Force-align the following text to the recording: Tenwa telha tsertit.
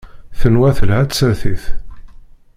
Tenwa 0.39 0.69
telha 0.77 0.99
tsertit. 1.05 1.63